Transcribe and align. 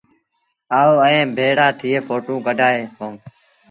آئو 0.79 0.93
ائيٚݩ 1.05 1.33
ڀيڙآ 1.37 1.67
ٿئي 1.79 1.97
ڦوٽو 2.07 2.35
ڪڍآئي 2.45 2.81
وهو۔ 2.95 3.07